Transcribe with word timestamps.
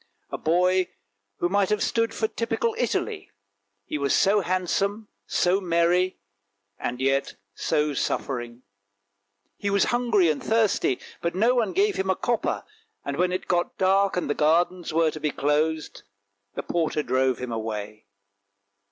A 0.31 0.37
boy 0.39 0.87
who 1.37 1.47
might 1.47 1.69
have 1.69 1.83
stood 1.83 2.11
for 2.11 2.27
typical 2.27 2.75
Italy; 2.79 3.29
he 3.85 3.99
was 3.99 4.15
so 4.15 4.39
handsome, 4.41 5.09
so 5.27 5.61
merry, 5.61 6.17
and 6.79 6.99
yet 6.99 7.35
so 7.53 7.93
suffering. 7.93 8.63
He 9.57 9.69
was 9.69 9.83
hungry 9.93 10.27
and 10.31 10.41
thirsty, 10.43 10.99
but 11.21 11.35
no 11.35 11.53
one 11.53 11.71
gave 11.73 11.97
him 11.97 12.09
a 12.09 12.15
copper, 12.15 12.63
and 13.05 13.17
when 13.17 13.31
it 13.31 13.47
got 13.47 13.77
dark 13.77 14.17
and 14.17 14.27
the 14.27 14.33
gardens 14.33 14.91
were 14.91 15.11
to 15.11 15.19
be 15.19 15.29
closed, 15.29 16.01
the 16.55 16.63
porter 16.63 17.03
drove 17.03 17.37
him 17.37 17.51
away. 17.51 18.07